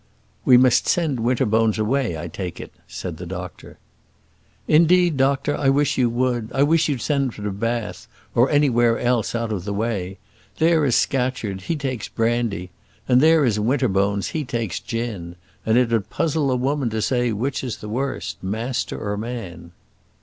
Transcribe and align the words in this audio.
"We 0.45 0.57
must 0.57 0.87
send 0.87 1.19
Winterbones 1.19 1.77
away, 1.77 2.17
I 2.17 2.27
take 2.27 2.59
it," 2.59 2.71
said 2.87 3.17
the 3.17 3.27
doctor. 3.27 3.77
"Indeed, 4.67 5.15
doctor, 5.15 5.55
I 5.55 5.69
wish 5.69 5.95
you 5.95 6.09
would. 6.09 6.49
I 6.55 6.63
wish 6.63 6.89
you'd 6.89 7.01
send 7.03 7.33
him 7.35 7.43
to 7.43 7.51
Bath, 7.51 8.07
or 8.33 8.49
anywhere 8.49 8.97
else 8.97 9.35
out 9.35 9.51
of 9.51 9.63
the 9.63 9.75
way. 9.75 10.17
There 10.57 10.83
is 10.85 10.95
Scatcherd, 10.95 11.61
he 11.61 11.75
takes 11.75 12.07
brandy; 12.07 12.71
and 13.07 13.21
there 13.21 13.45
is 13.45 13.59
Winterbones, 13.59 14.29
he 14.29 14.43
takes 14.43 14.79
gin; 14.79 15.35
and 15.67 15.77
it'd 15.77 16.09
puzzle 16.09 16.49
a 16.49 16.55
woman 16.55 16.89
to 16.89 17.01
say 17.03 17.31
which 17.31 17.63
is 17.63 17.79
worst, 17.83 18.41
master 18.41 18.97
or 19.07 19.17
man." 19.17 19.71